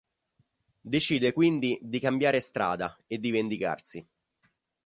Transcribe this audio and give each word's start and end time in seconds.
Decide, 0.81 1.31
quindi, 1.31 1.77
di 1.79 1.99
cambiare 1.99 2.39
"strada" 2.39 2.97
e 3.05 3.19
di 3.19 3.29
vendicarsi. 3.29 4.03